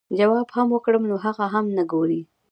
[0.19, 2.21] جواب هم وکړم نو هغه هم نۀ ګوري-